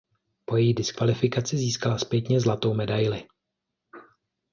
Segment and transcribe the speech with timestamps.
[0.45, 3.27] Po její diskvalifikaci získala zpětně zlatou medaili.